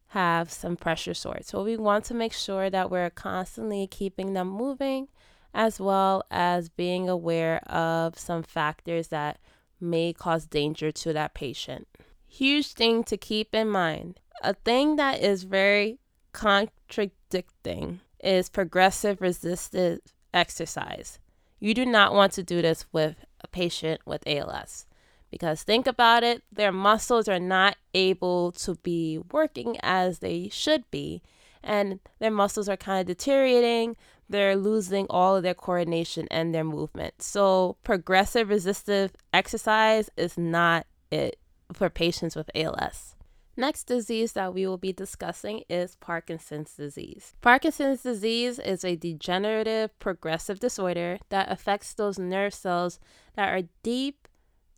have 0.08 0.50
some 0.50 0.76
pressure 0.76 1.14
sores. 1.14 1.46
So 1.46 1.62
we 1.62 1.76
want 1.76 2.04
to 2.06 2.14
make 2.14 2.32
sure 2.32 2.70
that 2.70 2.90
we're 2.90 3.10
constantly 3.10 3.86
keeping 3.86 4.32
them 4.32 4.48
moving 4.48 5.08
as 5.52 5.78
well 5.78 6.24
as 6.30 6.68
being 6.68 7.08
aware 7.08 7.58
of 7.68 8.18
some 8.18 8.42
factors 8.42 9.08
that 9.08 9.38
may 9.80 10.12
cause 10.12 10.46
danger 10.46 10.90
to 10.90 11.12
that 11.12 11.34
patient. 11.34 11.86
Huge 12.26 12.72
thing 12.72 13.04
to 13.04 13.16
keep 13.16 13.54
in 13.54 13.68
mind. 13.68 14.20
A 14.42 14.54
thing 14.54 14.96
that 14.96 15.20
is 15.20 15.44
very 15.44 15.98
contradicting 16.32 18.00
is 18.24 18.48
progressive 18.48 19.20
resistive 19.20 20.00
exercise. 20.32 21.18
You 21.60 21.74
do 21.74 21.86
not 21.86 22.14
want 22.14 22.32
to 22.32 22.42
do 22.42 22.62
this 22.62 22.86
with 22.92 23.16
a 23.40 23.48
patient 23.48 24.00
with 24.04 24.26
ALS 24.26 24.86
because 25.34 25.64
think 25.64 25.88
about 25.88 26.22
it, 26.22 26.44
their 26.52 26.70
muscles 26.70 27.26
are 27.26 27.40
not 27.40 27.76
able 27.92 28.52
to 28.52 28.76
be 28.76 29.18
working 29.32 29.76
as 29.82 30.20
they 30.20 30.48
should 30.48 30.88
be, 30.92 31.22
and 31.60 31.98
their 32.20 32.30
muscles 32.30 32.68
are 32.68 32.76
kind 32.76 33.00
of 33.00 33.06
deteriorating. 33.08 33.96
They're 34.28 34.54
losing 34.54 35.06
all 35.10 35.34
of 35.34 35.42
their 35.42 35.54
coordination 35.54 36.28
and 36.30 36.54
their 36.54 36.62
movement. 36.62 37.20
So, 37.20 37.76
progressive 37.82 38.48
resistive 38.48 39.10
exercise 39.32 40.08
is 40.16 40.38
not 40.38 40.86
it 41.10 41.36
for 41.72 41.90
patients 41.90 42.36
with 42.36 42.48
ALS. 42.54 43.13
Next 43.56 43.84
disease 43.84 44.32
that 44.32 44.52
we 44.52 44.66
will 44.66 44.78
be 44.78 44.92
discussing 44.92 45.62
is 45.68 45.96
Parkinson's 45.96 46.74
disease. 46.74 47.34
Parkinson's 47.40 48.02
disease 48.02 48.58
is 48.58 48.84
a 48.84 48.96
degenerative 48.96 49.96
progressive 49.98 50.58
disorder 50.58 51.18
that 51.28 51.50
affects 51.50 51.94
those 51.94 52.18
nerve 52.18 52.52
cells 52.52 52.98
that 53.36 53.48
are 53.48 53.68
deep 53.82 54.26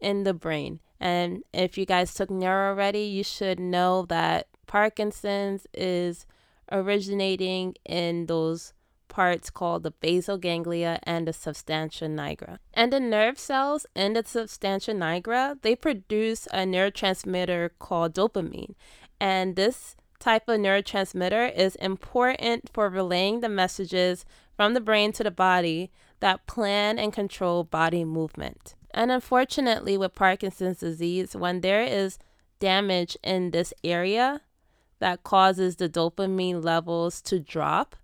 in 0.00 0.24
the 0.24 0.34
brain. 0.34 0.80
And 1.00 1.42
if 1.52 1.78
you 1.78 1.86
guys 1.86 2.14
took 2.14 2.30
neuro 2.30 2.70
already, 2.70 3.04
you 3.04 3.24
should 3.24 3.58
know 3.58 4.04
that 4.08 4.48
Parkinson's 4.66 5.66
is 5.72 6.26
originating 6.70 7.74
in 7.84 8.26
those 8.26 8.72
parts 9.08 9.50
called 9.50 9.82
the 9.82 9.90
basal 9.90 10.38
ganglia 10.38 10.98
and 11.02 11.26
the 11.26 11.32
substantia 11.32 12.06
nigra. 12.06 12.58
And 12.74 12.92
the 12.92 13.00
nerve 13.00 13.38
cells 13.38 13.86
in 13.94 14.12
the 14.12 14.24
substantia 14.24 14.92
nigra, 14.92 15.60
they 15.62 15.76
produce 15.76 16.46
a 16.48 16.58
neurotransmitter 16.58 17.70
called 17.78 18.14
dopamine. 18.14 18.74
And 19.20 19.56
this 19.56 19.96
type 20.18 20.48
of 20.48 20.60
neurotransmitter 20.60 21.54
is 21.56 21.76
important 21.76 22.70
for 22.72 22.88
relaying 22.88 23.40
the 23.40 23.48
messages 23.48 24.24
from 24.56 24.74
the 24.74 24.80
brain 24.80 25.12
to 25.12 25.22
the 25.22 25.30
body 25.30 25.90
that 26.20 26.46
plan 26.46 26.98
and 26.98 27.12
control 27.12 27.64
body 27.64 28.04
movement. 28.04 28.74
And 28.92 29.10
unfortunately, 29.10 29.98
with 29.98 30.14
Parkinson's 30.14 30.78
disease, 30.78 31.36
when 31.36 31.60
there 31.60 31.82
is 31.82 32.18
damage 32.58 33.16
in 33.22 33.50
this 33.50 33.74
area 33.84 34.40
that 34.98 35.22
causes 35.22 35.76
the 35.76 35.88
dopamine 35.88 36.64
levels 36.64 37.20
to 37.22 37.38
drop, 37.38 37.96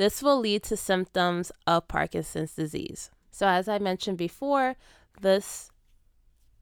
this 0.00 0.22
will 0.22 0.40
lead 0.40 0.62
to 0.62 0.78
symptoms 0.78 1.52
of 1.66 1.86
Parkinson's 1.86 2.54
disease. 2.54 3.10
So, 3.30 3.46
as 3.46 3.68
I 3.68 3.78
mentioned 3.78 4.16
before, 4.16 4.76
this 5.20 5.70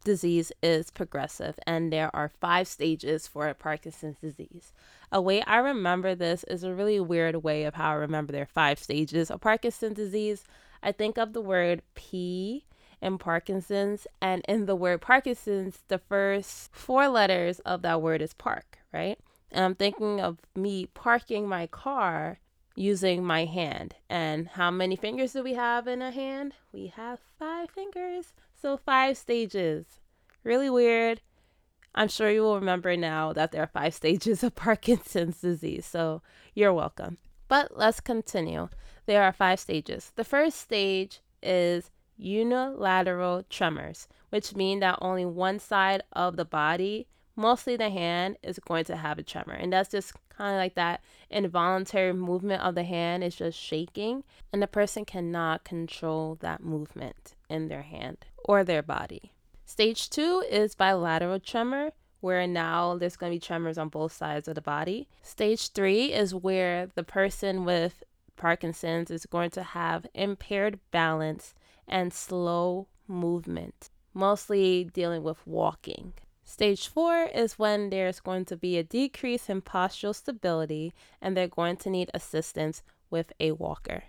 disease 0.03 0.51
is 0.61 0.91
progressive 0.91 1.57
and 1.65 1.93
there 1.93 2.11
are 2.17 2.33
five 2.41 2.67
stages 2.67 3.29
for 3.29 3.55
Parkinson's 3.55 4.17
disease. 4.19 4.73
A 5.13 5.21
way 5.21 5.41
I 5.43 5.59
remember 5.59 6.17
this 6.17 6.43
is 6.49 6.65
a 6.65 6.75
really 6.75 6.99
weird 6.99 7.37
way 7.45 7.63
of 7.63 7.75
how 7.75 7.91
I 7.91 7.95
remember 7.95 8.33
there 8.33 8.43
are 8.43 8.47
five 8.47 8.81
stages 8.81 9.31
of 9.31 9.41
Parkinson's 9.41 9.95
disease. 9.95 10.43
I 10.83 10.91
think 10.91 11.17
of 11.17 11.33
the 11.33 11.41
word 11.41 11.83
P 11.95 12.65
in 13.01 13.19
Parkinson's, 13.19 14.09
and 14.21 14.45
in 14.49 14.67
the 14.67 14.75
word 14.75 15.01
Parkinson's, 15.01 15.85
the 15.87 15.99
first 15.99 16.75
four 16.75 17.07
letters 17.07 17.61
of 17.61 17.83
that 17.83 18.03
word 18.03 18.21
is 18.21 18.35
park, 18.35 18.79
right? 18.93 19.17
And 19.53 19.65
I'm 19.65 19.75
thinking 19.77 20.21
of 20.21 20.39
me 20.57 20.87
parking 20.87 21.47
my 21.49 21.69
car 21.69 22.41
using 22.79 23.25
my 23.25 23.45
hand. 23.45 23.95
And 24.09 24.49
how 24.49 24.71
many 24.71 24.97
fingers 24.97 25.33
do 25.33 25.43
we 25.43 25.55
have 25.55 25.89
in 25.89 26.01
a 26.01 26.11
hand? 26.11 26.55
We 26.73 26.89
have 26.97 27.19
five 27.39 27.71
fingers. 27.71 28.33
So, 28.61 28.77
five 28.77 29.17
stages. 29.17 30.01
Really 30.45 30.71
weird. 30.71 31.21
I'm 31.95 32.09
sure 32.09 32.31
you 32.31 32.43
will 32.43 32.55
remember 32.55 32.97
now 32.97 33.33
that 33.33 33.53
there 33.53 33.63
are 33.63 33.67
five 33.67 33.95
stages 34.03 34.43
of 34.43 34.55
Parkinson's 34.55 35.41
disease. 35.41 35.87
So, 35.87 36.23
you're 36.55 36.73
welcome. 36.73 37.19
But 37.49 37.77
let's 37.77 38.01
continue. 38.01 38.69
There 39.07 39.23
are 39.23 39.33
five 39.33 39.59
stages. 39.59 40.13
The 40.17 40.25
first 40.25 40.61
stage 40.61 41.21
is 41.43 41.91
unilateral 42.17 43.45
tremors, 43.49 44.07
which 44.31 44.55
mean 44.55 44.81
that 44.81 44.99
only 45.01 45.25
one 45.25 45.59
side 45.59 46.03
of 46.13 46.37
the 46.37 46.45
body, 46.45 47.07
mostly 47.39 47.77
the 47.77 47.89
hand, 47.89 48.37
is 48.43 48.59
going 48.59 48.85
to 48.85 48.97
have 48.97 49.19
a 49.19 49.23
tremor. 49.23 49.55
And 49.55 49.73
that's 49.73 49.91
just 49.91 50.13
kind 50.29 50.55
of 50.55 50.59
like 50.59 50.75
that 50.75 51.01
involuntary 51.31 52.13
movement 52.13 52.63
of 52.63 52.75
the 52.75 52.83
hand 52.83 53.25
is 53.25 53.37
just 53.37 53.59
shaking, 53.59 54.25
and 54.53 54.61
the 54.61 54.67
person 54.67 55.05
cannot 55.05 55.65
control 55.65 56.37
that 56.41 56.63
movement 56.63 57.35
in 57.49 57.69
their 57.69 57.83
hand 57.83 58.19
or 58.45 58.65
their 58.65 58.83
body. 58.83 59.33
Stage 59.65 60.11
two 60.11 60.43
is 60.51 60.75
bilateral 60.75 61.39
tremor, 61.39 61.93
where 62.21 62.47
now 62.47 62.97
there's 62.97 63.17
going 63.17 63.33
to 63.33 63.37
be 63.37 63.41
tremors 63.41 63.79
on 63.79 63.89
both 63.89 64.13
sides 64.13 64.49
of 64.49 64.57
the 64.57 64.61
body. 64.61 65.09
Stage 65.23 65.71
three 65.71 66.13
is 66.13 66.35
where 66.35 66.89
the 66.95 67.05
person 67.05 67.65
with 67.65 68.03
Parkinson's 68.37 69.11
is 69.11 69.27
going 69.27 69.51
to 69.51 69.63
have 69.63 70.07
impaired 70.15 70.81
balance 70.91 71.55
and 71.87 72.13
slow 72.13 72.89
movement, 73.07 73.91
mostly 74.15 74.85
dealing 74.85 75.23
with 75.23 75.47
walking. 75.47 76.13
Stage 76.51 76.89
four 76.89 77.25
is 77.35 77.59
when 77.59 77.91
there's 77.91 78.21
going 78.21 78.47
to 78.47 78.57
be 78.57 78.79
a 78.79 78.83
decrease 78.83 79.51
in 79.51 79.61
postural 79.61 80.15
stability 80.15 80.95
and 81.21 81.37
they're 81.37 81.47
going 81.47 81.77
to 81.77 81.91
need 81.91 82.11
assistance 82.15 82.83
with 83.11 83.35
a 83.39 83.53
walker. 83.53 84.05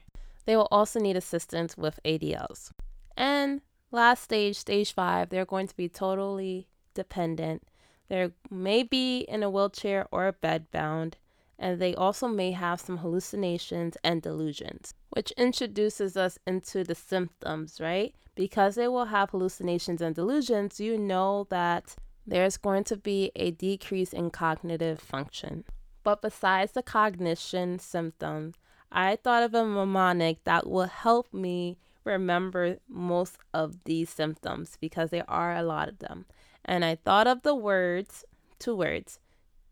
They 0.45 0.55
will 0.55 0.69
also 0.71 1.01
need 1.01 1.17
assistance 1.17 1.75
with 1.75 1.99
ADLs. 2.05 2.71
And 3.17 3.59
last 3.91 4.23
stage, 4.23 4.55
stage 4.55 4.93
five, 4.93 5.27
they're 5.27 5.43
going 5.43 5.67
to 5.67 5.75
be 5.75 5.89
totally 5.89 6.69
dependent. 6.93 7.67
They 8.07 8.31
may 8.49 8.83
be 8.83 9.19
in 9.19 9.43
a 9.43 9.49
wheelchair 9.49 10.07
or 10.09 10.25
a 10.25 10.33
bed 10.33 10.71
bound, 10.71 11.17
and 11.59 11.77
they 11.77 11.93
also 11.93 12.29
may 12.29 12.53
have 12.53 12.79
some 12.79 12.99
hallucinations 12.99 13.97
and 14.01 14.21
delusions, 14.21 14.93
which 15.09 15.31
introduces 15.31 16.15
us 16.15 16.39
into 16.47 16.85
the 16.85 16.95
symptoms, 16.95 17.81
right? 17.81 18.15
Because 18.33 18.75
they 18.75 18.87
will 18.87 19.05
have 19.05 19.31
hallucinations 19.31 20.01
and 20.01 20.15
delusions, 20.15 20.79
you 20.79 20.97
know 20.97 21.45
that 21.49 21.97
there's 22.29 22.57
going 22.57 22.83
to 22.85 22.97
be 22.97 23.31
a 23.35 23.51
decrease 23.51 24.13
in 24.13 24.29
cognitive 24.29 24.99
function. 24.99 25.63
But 26.03 26.21
besides 26.21 26.71
the 26.71 26.83
cognition 26.83 27.79
symptoms, 27.79 28.55
I 28.91 29.15
thought 29.15 29.43
of 29.43 29.53
a 29.53 29.63
mnemonic 29.63 30.43
that 30.45 30.67
will 30.67 30.85
help 30.87 31.33
me 31.33 31.77
remember 32.03 32.77
most 32.87 33.37
of 33.53 33.83
these 33.83 34.09
symptoms 34.09 34.77
because 34.79 35.09
there 35.09 35.29
are 35.29 35.55
a 35.55 35.63
lot 35.63 35.89
of 35.89 35.99
them. 35.99 36.25
And 36.65 36.85
I 36.85 36.95
thought 36.95 37.27
of 37.27 37.43
the 37.43 37.55
words, 37.55 38.23
two 38.57 38.75
words, 38.75 39.19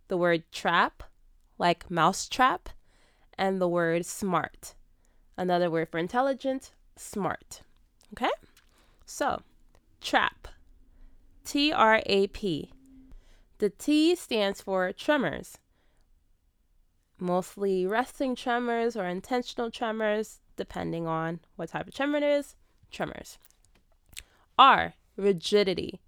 the 0.08 0.18
word 0.18 0.44
trap, 0.52 1.04
like 1.58 1.90
mouse 1.92 2.28
trap, 2.28 2.70
and 3.38 3.62
the 3.62 3.68
word 3.68 4.06
smart. 4.06 4.76
Another 5.38 5.70
word 5.70 5.90
for 5.90 5.98
intelligent, 5.98 6.72
smart. 6.96 7.62
Okay? 8.14 8.32
So, 9.06 9.42
trap. 10.02 10.48
T 11.48 11.72
R 11.72 12.02
A 12.06 12.28
P. 12.28 12.72
The 13.60 13.70
T 13.70 14.16
stands 14.16 14.62
for 14.62 14.92
tremors 14.92 15.58
mostly 17.20 17.86
resting 17.86 18.36
tremors 18.36 18.96
or 18.96 19.08
intentional 19.08 19.72
tremors, 19.72 20.40
depending 20.56 21.08
on 21.08 21.40
what 21.56 21.70
type 21.70 21.88
of 21.88 21.94
tremor 21.94 22.18
it 22.18 22.24
is, 22.24 22.56
tremors. 22.92 23.38
R, 24.58 24.94
rigidity. 25.16 26.00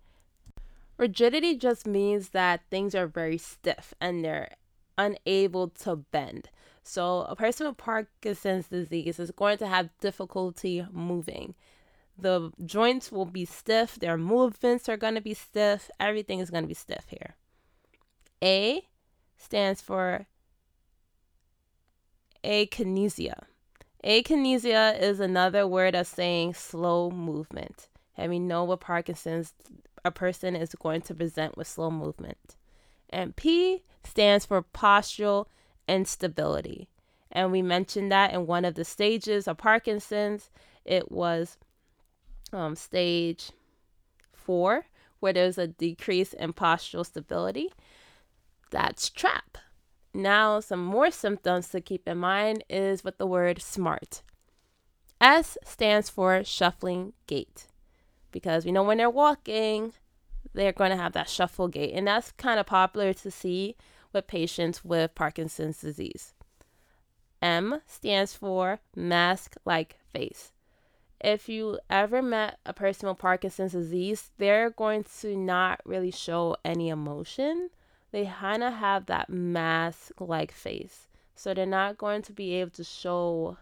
Rigidity 0.97 1.55
just 1.55 1.87
means 1.87 2.29
that 2.29 2.61
things 2.69 2.93
are 2.93 3.07
very 3.07 3.37
stiff 3.37 3.93
and 4.01 4.23
they're 4.23 4.49
unable 4.97 5.69
to 5.69 5.95
bend. 5.95 6.49
So, 6.83 7.21
a 7.21 7.35
person 7.35 7.67
with 7.67 7.77
Parkinson's 7.77 8.67
disease 8.67 9.19
is 9.19 9.31
going 9.31 9.59
to 9.59 9.67
have 9.67 9.89
difficulty 10.01 10.85
moving. 10.91 11.53
The 12.21 12.51
joints 12.65 13.11
will 13.11 13.25
be 13.25 13.45
stiff, 13.45 13.95
their 13.95 14.17
movements 14.17 14.89
are 14.89 14.97
going 14.97 15.15
to 15.15 15.21
be 15.21 15.33
stiff, 15.33 15.89
everything 15.99 16.39
is 16.39 16.49
going 16.49 16.63
to 16.63 16.67
be 16.67 16.73
stiff 16.73 17.05
here. 17.07 17.35
A 18.43 18.87
stands 19.37 19.81
for 19.81 20.27
akinesia. 22.43 23.43
Akinesia 24.03 24.99
is 24.99 25.19
another 25.19 25.67
word 25.67 25.95
of 25.95 26.07
saying 26.07 26.53
slow 26.53 27.09
movement. 27.09 27.89
And 28.17 28.29
we 28.29 28.39
know 28.39 28.63
what 28.63 28.81
Parkinson's 28.81 29.53
a 30.05 30.11
person 30.11 30.55
is 30.55 30.73
going 30.75 31.01
to 31.01 31.13
present 31.13 31.57
with 31.57 31.67
slow 31.67 31.91
movement. 31.91 32.55
And 33.09 33.35
P 33.35 33.83
stands 34.03 34.45
for 34.45 34.61
postural 34.61 35.47
instability. 35.87 36.89
And 37.31 37.51
we 37.51 37.61
mentioned 37.61 38.11
that 38.11 38.33
in 38.33 38.45
one 38.45 38.65
of 38.65 38.75
the 38.75 38.85
stages 38.85 39.47
of 39.47 39.57
Parkinson's. 39.57 40.49
It 40.85 41.11
was 41.11 41.57
um, 42.51 42.75
stage 42.75 43.51
four, 44.33 44.85
where 45.19 45.33
there's 45.33 45.57
a 45.57 45.67
decrease 45.67 46.33
in 46.33 46.53
postural 46.53 47.05
stability. 47.05 47.69
That's 48.71 49.09
TRAP. 49.09 49.57
Now, 50.13 50.59
some 50.59 50.83
more 50.83 51.11
symptoms 51.11 51.69
to 51.69 51.81
keep 51.81 52.07
in 52.07 52.17
mind 52.17 52.63
is 52.69 53.03
with 53.03 53.17
the 53.17 53.27
word 53.27 53.61
smart. 53.61 54.23
S 55.21 55.57
stands 55.63 56.09
for 56.09 56.43
shuffling 56.43 57.13
gait 57.27 57.67
because 58.31 58.65
we 58.65 58.71
know 58.71 58.83
when 58.83 58.97
they're 58.97 59.09
walking, 59.09 59.93
they're 60.53 60.71
going 60.71 60.91
to 60.91 60.97
have 60.97 61.13
that 61.13 61.29
shuffle 61.29 61.67
gait, 61.67 61.93
and 61.93 62.07
that's 62.07 62.31
kind 62.31 62.59
of 62.59 62.65
popular 62.65 63.13
to 63.13 63.29
see 63.29 63.75
with 64.13 64.27
patients 64.27 64.83
with 64.83 65.13
Parkinson's 65.15 65.81
disease. 65.81 66.33
M 67.41 67.81
stands 67.85 68.33
for 68.33 68.79
mask 68.95 69.55
like 69.65 69.97
face. 70.11 70.51
If 71.21 71.49
you 71.49 71.79
ever 71.89 72.21
met 72.21 72.59
a 72.65 72.73
person 72.73 73.09
with 73.09 73.17
Parkinson's 73.17 73.73
disease, 73.73 74.31
they're 74.37 74.69
going 74.69 75.05
to 75.21 75.35
not 75.35 75.81
really 75.85 76.11
show 76.11 76.55
any 76.63 76.89
emotion 76.89 77.69
they 78.11 78.25
kind 78.25 78.63
of 78.63 78.73
have 78.73 79.05
that 79.05 79.29
mask 79.29 80.11
like 80.19 80.51
face. 80.51 81.07
So 81.35 81.53
they're 81.53 81.65
not 81.65 81.97
going 81.97 82.21
to 82.23 82.33
be 82.33 82.55
able 82.55 82.71
to 82.71 82.83
show 82.83 83.57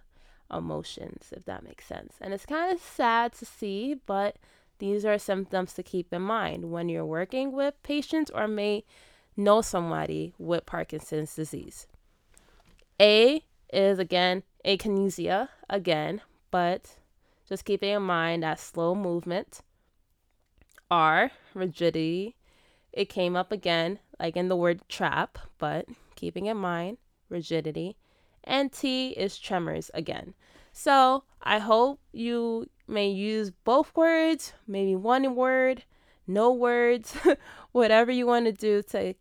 emotions, 0.51 1.33
if 1.35 1.45
that 1.45 1.63
makes 1.63 1.85
sense. 1.85 2.15
And 2.21 2.33
it's 2.33 2.45
kind 2.45 2.73
of 2.73 2.81
sad 2.81 3.33
to 3.33 3.45
see, 3.45 3.99
but 4.05 4.37
these 4.79 5.05
are 5.05 5.17
symptoms 5.17 5.73
to 5.73 5.83
keep 5.83 6.13
in 6.13 6.21
mind 6.21 6.71
when 6.71 6.89
you're 6.89 7.05
working 7.05 7.51
with 7.51 7.81
patients 7.83 8.31
or 8.33 8.47
may 8.47 8.85
know 9.35 9.61
somebody 9.61 10.33
with 10.39 10.65
Parkinson's 10.65 11.35
disease. 11.35 11.87
A 12.99 13.43
is 13.71 13.99
again 13.99 14.43
akinesia, 14.65 15.49
again, 15.69 16.21
but 16.49 16.95
just 17.47 17.65
keeping 17.65 17.89
in 17.89 18.03
mind 18.03 18.43
that 18.43 18.59
slow 18.59 18.93
movement. 18.95 19.61
R, 20.89 21.31
rigidity. 21.53 22.35
It 22.91 23.09
came 23.09 23.35
up 23.35 23.51
again 23.51 23.99
like 24.19 24.35
in 24.35 24.49
the 24.49 24.55
word 24.55 24.81
trap, 24.89 25.37
but 25.57 25.85
keeping 26.15 26.47
in 26.47 26.57
mind 26.57 26.97
rigidity. 27.29 27.97
And 28.43 28.71
T 28.71 29.09
is 29.09 29.37
tremors 29.37 29.91
again. 29.93 30.33
So 30.71 31.23
I 31.41 31.59
hope 31.59 31.99
you 32.11 32.67
may 32.87 33.09
use 33.09 33.51
both 33.51 33.95
words, 33.95 34.53
maybe 34.67 34.95
one 34.95 35.35
word, 35.35 35.83
no 36.25 36.51
words, 36.51 37.15
whatever 37.71 38.11
you 38.11 38.25
want 38.27 38.45
to 38.45 38.51
do 38.51 38.81
to 38.91 39.13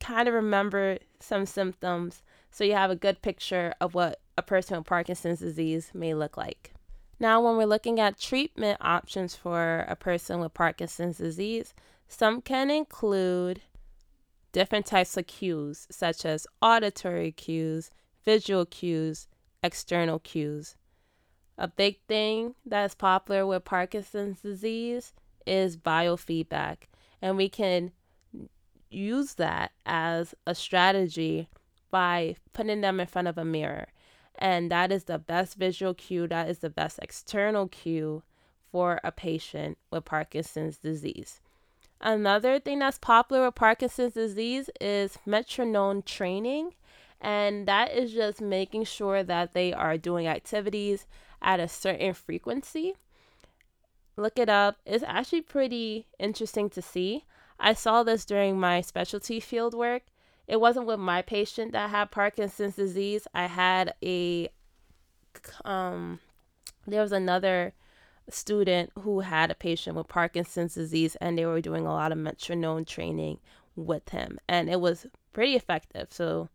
kind 0.00 0.28
of 0.28 0.34
remember 0.34 0.98
some 1.20 1.46
symptoms 1.46 2.22
so 2.50 2.64
you 2.64 2.74
have 2.74 2.90
a 2.90 2.96
good 2.96 3.22
picture 3.22 3.74
of 3.80 3.94
what 3.94 4.20
a 4.36 4.42
person 4.42 4.76
with 4.76 4.86
Parkinson's 4.86 5.40
disease 5.40 5.90
may 5.94 6.14
look 6.14 6.36
like. 6.36 6.71
Now, 7.22 7.40
when 7.40 7.56
we're 7.56 7.66
looking 7.66 8.00
at 8.00 8.18
treatment 8.18 8.78
options 8.80 9.36
for 9.36 9.86
a 9.86 9.94
person 9.94 10.40
with 10.40 10.54
Parkinson's 10.54 11.18
disease, 11.18 11.72
some 12.08 12.42
can 12.42 12.68
include 12.68 13.62
different 14.50 14.86
types 14.86 15.16
of 15.16 15.28
cues, 15.28 15.86
such 15.88 16.24
as 16.24 16.48
auditory 16.60 17.30
cues, 17.30 17.92
visual 18.24 18.66
cues, 18.66 19.28
external 19.62 20.18
cues. 20.18 20.74
A 21.56 21.68
big 21.68 22.00
thing 22.08 22.56
that's 22.66 22.96
popular 22.96 23.46
with 23.46 23.64
Parkinson's 23.64 24.40
disease 24.40 25.12
is 25.46 25.76
biofeedback, 25.76 26.88
and 27.22 27.36
we 27.36 27.48
can 27.48 27.92
use 28.90 29.34
that 29.34 29.70
as 29.86 30.34
a 30.44 30.56
strategy 30.56 31.48
by 31.88 32.34
putting 32.52 32.80
them 32.80 32.98
in 32.98 33.06
front 33.06 33.28
of 33.28 33.38
a 33.38 33.44
mirror. 33.44 33.86
And 34.38 34.70
that 34.70 34.90
is 34.90 35.04
the 35.04 35.18
best 35.18 35.56
visual 35.56 35.94
cue, 35.94 36.26
that 36.28 36.48
is 36.48 36.58
the 36.58 36.70
best 36.70 36.98
external 37.02 37.68
cue 37.68 38.22
for 38.70 39.00
a 39.04 39.12
patient 39.12 39.78
with 39.90 40.04
Parkinson's 40.04 40.78
disease. 40.78 41.40
Another 42.00 42.58
thing 42.58 42.80
that's 42.80 42.98
popular 42.98 43.46
with 43.46 43.54
Parkinson's 43.54 44.14
disease 44.14 44.68
is 44.80 45.18
metronome 45.24 46.02
training. 46.02 46.74
And 47.20 47.68
that 47.68 47.92
is 47.92 48.12
just 48.12 48.40
making 48.40 48.84
sure 48.84 49.22
that 49.22 49.52
they 49.52 49.72
are 49.72 49.96
doing 49.96 50.26
activities 50.26 51.06
at 51.40 51.60
a 51.60 51.68
certain 51.68 52.14
frequency. 52.14 52.94
Look 54.16 54.38
it 54.38 54.48
up. 54.48 54.78
It's 54.84 55.04
actually 55.06 55.42
pretty 55.42 56.06
interesting 56.18 56.68
to 56.70 56.82
see. 56.82 57.24
I 57.60 57.74
saw 57.74 58.02
this 58.02 58.24
during 58.24 58.58
my 58.58 58.80
specialty 58.80 59.38
field 59.38 59.72
work. 59.72 60.02
It 60.46 60.60
wasn't 60.60 60.86
with 60.86 60.98
my 60.98 61.22
patient 61.22 61.72
that 61.72 61.90
had 61.90 62.10
Parkinson's 62.10 62.76
disease. 62.76 63.26
I 63.34 63.46
had 63.46 63.94
a 64.02 64.48
um 65.64 66.20
there 66.86 67.00
was 67.00 67.12
another 67.12 67.72
student 68.28 68.90
who 69.00 69.20
had 69.20 69.50
a 69.50 69.54
patient 69.54 69.96
with 69.96 70.08
Parkinson's 70.08 70.74
disease, 70.74 71.16
and 71.16 71.36
they 71.36 71.46
were 71.46 71.60
doing 71.60 71.86
a 71.86 71.92
lot 71.92 72.12
of 72.12 72.18
metronome 72.18 72.84
training 72.84 73.38
with 73.76 74.08
him, 74.10 74.38
and 74.48 74.68
it 74.68 74.80
was 74.80 75.06
pretty 75.32 75.54
effective. 75.54 76.08
So 76.10 76.48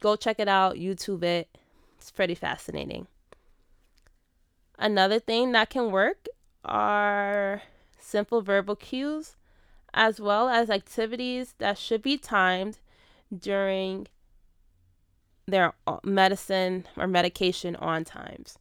go 0.00 0.16
check 0.16 0.40
it 0.40 0.48
out, 0.48 0.76
YouTube 0.76 1.22
it. 1.22 1.48
It's 1.98 2.10
pretty 2.10 2.34
fascinating. 2.34 3.06
Another 4.78 5.18
thing 5.18 5.52
that 5.52 5.70
can 5.70 5.90
work 5.90 6.26
are 6.64 7.62
simple 7.98 8.42
verbal 8.42 8.76
cues, 8.76 9.36
as 9.92 10.20
well 10.20 10.48
as 10.48 10.70
activities 10.70 11.54
that 11.58 11.78
should 11.78 12.02
be 12.02 12.18
timed 12.18 12.78
during 13.38 14.06
their 15.46 15.74
uh, 15.86 15.98
medicine 16.02 16.86
or 16.96 17.06
medication 17.06 17.76
on 17.76 18.04
times. 18.04 18.58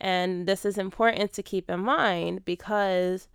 And 0.00 0.46
this 0.46 0.64
is 0.64 0.76
important 0.76 1.32
to 1.34 1.42
keep 1.42 1.70
in 1.70 1.80
mind 1.80 2.44
because 2.44 3.28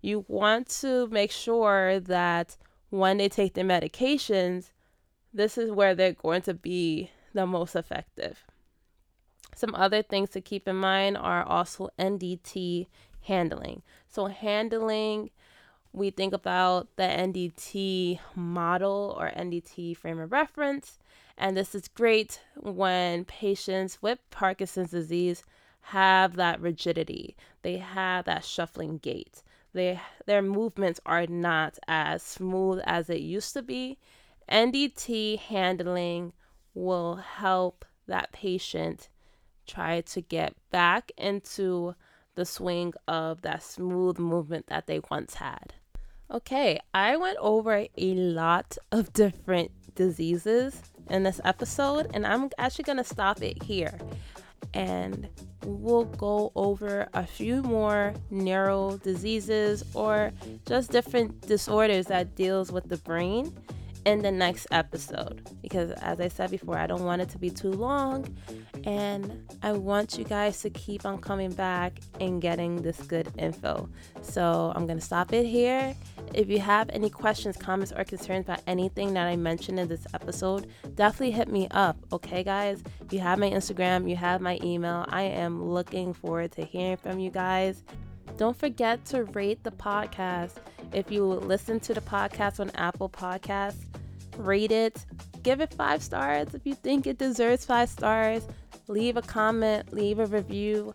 you 0.00 0.24
want 0.28 0.68
to 0.80 1.08
make 1.08 1.30
sure 1.30 2.00
that 2.00 2.56
when 2.90 3.18
they 3.18 3.28
take 3.28 3.54
their 3.54 3.64
medications, 3.64 4.70
this 5.34 5.58
is 5.58 5.70
where 5.70 5.94
they're 5.94 6.12
going 6.12 6.42
to 6.42 6.54
be 6.54 7.10
the 7.34 7.46
most 7.46 7.76
effective. 7.76 8.44
Some 9.54 9.74
other 9.74 10.02
things 10.02 10.30
to 10.30 10.40
keep 10.40 10.68
in 10.68 10.76
mind 10.76 11.16
are 11.16 11.42
also 11.42 11.88
NDT 11.98 12.86
handling. 13.22 13.82
So, 14.08 14.26
handling, 14.26 15.30
we 15.96 16.10
think 16.10 16.34
about 16.34 16.94
the 16.96 17.04
NDT 17.04 18.20
model 18.34 19.16
or 19.18 19.30
NDT 19.30 19.96
frame 19.96 20.20
of 20.20 20.30
reference. 20.30 20.98
And 21.38 21.56
this 21.56 21.74
is 21.74 21.88
great 21.88 22.40
when 22.54 23.24
patients 23.24 24.02
with 24.02 24.18
Parkinson's 24.30 24.90
disease 24.90 25.42
have 25.80 26.36
that 26.36 26.60
rigidity, 26.60 27.34
they 27.62 27.78
have 27.78 28.26
that 28.26 28.44
shuffling 28.44 28.98
gait. 28.98 29.42
they 29.72 29.98
their 30.26 30.42
movements 30.42 31.00
are 31.06 31.26
not 31.26 31.78
as 31.88 32.22
smooth 32.22 32.80
as 32.84 33.08
it 33.08 33.20
used 33.20 33.54
to 33.54 33.62
be, 33.62 33.98
NDT 34.50 35.38
handling 35.38 36.34
will 36.74 37.16
help 37.16 37.86
that 38.06 38.32
patient 38.32 39.08
try 39.66 40.02
to 40.02 40.20
get 40.20 40.54
back 40.70 41.10
into 41.16 41.94
the 42.34 42.44
swing 42.44 42.92
of 43.08 43.40
that 43.42 43.62
smooth 43.62 44.18
movement 44.18 44.66
that 44.66 44.86
they 44.86 45.00
once 45.10 45.34
had. 45.34 45.72
Okay, 46.28 46.80
I 46.92 47.16
went 47.16 47.38
over 47.40 47.86
a 47.96 48.14
lot 48.14 48.76
of 48.90 49.12
different 49.12 49.70
diseases 49.94 50.82
in 51.08 51.22
this 51.22 51.40
episode, 51.44 52.10
and 52.14 52.26
I'm 52.26 52.50
actually 52.58 52.82
going 52.82 52.98
to 52.98 53.04
stop 53.04 53.42
it 53.42 53.62
here. 53.62 53.96
And 54.74 55.28
we'll 55.64 56.04
go 56.04 56.50
over 56.56 57.08
a 57.14 57.24
few 57.24 57.62
more 57.62 58.12
neuro 58.30 58.96
diseases 58.98 59.84
or 59.94 60.32
just 60.66 60.90
different 60.90 61.42
disorders 61.42 62.06
that 62.06 62.34
deals 62.34 62.72
with 62.72 62.88
the 62.88 62.96
brain 62.98 63.56
in 64.06 64.22
the 64.22 64.30
next 64.30 64.68
episode 64.70 65.50
because 65.60 65.90
as 65.90 66.20
I 66.20 66.28
said 66.28 66.52
before, 66.52 66.78
I 66.78 66.86
don't 66.86 67.04
want 67.04 67.20
it 67.22 67.28
to 67.30 67.38
be 67.38 67.50
too 67.50 67.72
long 67.72 68.24
and 68.84 69.44
I 69.62 69.72
want 69.72 70.16
you 70.16 70.24
guys 70.24 70.62
to 70.62 70.70
keep 70.70 71.04
on 71.04 71.18
coming 71.18 71.52
back 71.52 71.98
and 72.20 72.40
getting 72.40 72.82
this 72.82 73.02
good 73.02 73.28
info. 73.36 73.88
So 74.22 74.72
I'm 74.76 74.86
going 74.86 74.98
to 74.98 75.04
stop 75.04 75.32
it 75.32 75.44
here. 75.44 75.94
If 76.32 76.48
you 76.48 76.60
have 76.60 76.88
any 76.90 77.10
questions, 77.10 77.56
comments, 77.56 77.92
or 77.92 78.04
concerns 78.04 78.44
about 78.44 78.62
anything 78.68 79.12
that 79.14 79.26
I 79.26 79.34
mentioned 79.34 79.80
in 79.80 79.88
this 79.88 80.06
episode, 80.14 80.68
definitely 80.94 81.32
hit 81.32 81.48
me 81.48 81.66
up. 81.72 81.96
Okay, 82.12 82.44
guys? 82.44 82.84
You 83.10 83.18
have 83.18 83.40
my 83.40 83.50
Instagram, 83.50 84.08
you 84.08 84.14
have 84.14 84.40
my 84.40 84.60
email. 84.62 85.04
I 85.08 85.22
am 85.22 85.68
looking 85.68 86.14
forward 86.14 86.52
to 86.52 86.64
hearing 86.64 86.96
from 86.96 87.18
you 87.18 87.30
guys. 87.30 87.82
Don't 88.36 88.56
forget 88.56 89.04
to 89.06 89.24
rate 89.24 89.64
the 89.64 89.70
podcast. 89.70 90.56
If 90.92 91.10
you 91.10 91.24
listen 91.24 91.80
to 91.80 91.94
the 91.94 92.00
podcast 92.00 92.60
on 92.60 92.70
Apple 92.74 93.08
Podcasts, 93.08 93.86
rate 94.38 94.72
it, 94.72 95.04
give 95.42 95.60
it 95.60 95.72
five 95.74 96.02
stars 96.02 96.54
if 96.54 96.66
you 96.66 96.74
think 96.74 97.06
it 97.06 97.18
deserves 97.18 97.64
five 97.64 97.88
stars. 97.88 98.46
Leave 98.88 99.16
a 99.16 99.22
comment, 99.22 99.92
leave 99.92 100.18
a 100.18 100.26
review, 100.26 100.94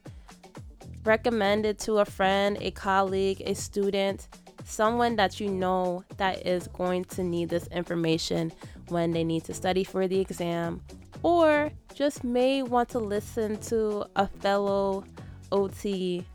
recommend 1.04 1.65
it 1.65 1.77
to 1.80 1.99
a 1.99 2.06
friend, 2.06 2.58
a 2.62 2.71
colleague, 2.71 3.41
a 3.45 3.54
student, 3.54 4.27
someone 4.63 5.15
that 5.17 5.39
you 5.39 5.49
know 5.49 6.04
that 6.17 6.45
is 6.45 6.67
going 6.67 7.04
to 7.06 7.23
need 7.23 7.49
this 7.49 7.67
information 7.67 8.51
when 8.88 9.12
they 9.12 9.23
need 9.23 9.43
to 9.43 9.54
study 9.54 9.84
for 9.84 10.08
the 10.08 10.19
exam, 10.19 10.82
or 11.23 11.71
just 11.93 12.23
may 12.23 12.63
want 12.63 12.88
to 12.89 12.99
listen 12.99 13.58
to 13.58 14.06
a 14.15 14.27
fellow 14.27 15.04
OT 15.51 16.25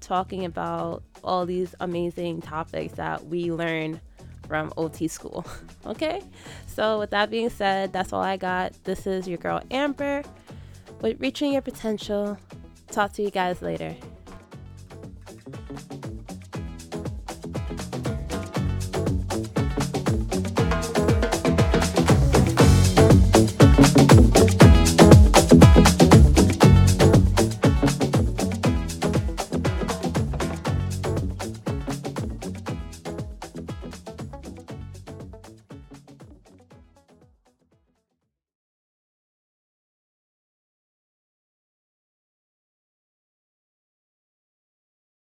talking 0.00 0.44
about 0.44 1.02
all 1.22 1.46
these 1.46 1.74
amazing 1.80 2.40
topics 2.40 2.94
that 2.94 3.24
we 3.26 3.52
learn 3.52 4.00
from 4.52 4.70
OT 4.76 5.08
school. 5.08 5.46
okay? 5.86 6.20
So, 6.66 6.98
with 6.98 7.08
that 7.10 7.30
being 7.30 7.48
said, 7.48 7.90
that's 7.90 8.12
all 8.12 8.20
I 8.20 8.36
got. 8.36 8.74
This 8.84 9.06
is 9.06 9.26
your 9.26 9.38
girl 9.38 9.62
Amber 9.70 10.22
with 11.00 11.18
Reaching 11.22 11.54
Your 11.54 11.62
Potential. 11.62 12.36
Talk 12.88 13.14
to 13.14 13.22
you 13.22 13.30
guys 13.30 13.62
later. 13.62 13.96